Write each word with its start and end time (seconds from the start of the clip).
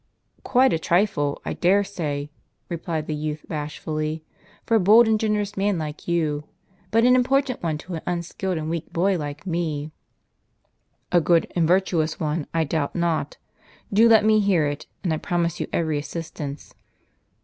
""Quite 0.43 0.73
a 0.73 0.79
trifle, 0.79 1.39
I 1.45 1.53
dare 1.53 1.83
say," 1.83 2.31
replied 2.69 3.05
the 3.05 3.13
youth, 3.13 3.45
bashfully, 3.47 4.23
"for 4.65 4.73
a 4.73 4.79
bold 4.79 5.07
and 5.07 5.19
generous 5.19 5.55
man 5.55 5.77
like 5.77 6.07
you; 6.07 6.45
but 6.89 7.05
an 7.05 7.15
important 7.15 7.61
one 7.61 7.77
to 7.77 7.93
an 7.93 8.01
unskilful 8.07 8.57
and 8.57 8.67
weak 8.67 8.91
boy 8.91 9.19
like 9.19 9.45
me."" 9.45 9.91
A 11.11 11.21
good 11.21 11.53
and 11.55 11.67
virtuous 11.67 12.19
one, 12.19 12.47
I 12.51 12.63
doubt 12.63 12.95
not; 12.95 13.37
do 13.93 14.09
let 14.09 14.25
me 14.25 14.39
hear 14.39 14.65
it; 14.65 14.87
and 15.03 15.13
I 15.13 15.17
promise 15.17 15.59
you 15.59 15.67
every 15.71 15.99
assistance." 15.99 16.73